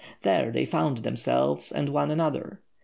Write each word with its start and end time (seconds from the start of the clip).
There 0.23 0.49
they 0.51 0.65
found 0.65 1.03
themselves 1.03 1.71
and 1.71 1.89
one 1.89 2.09
another. 2.09 2.63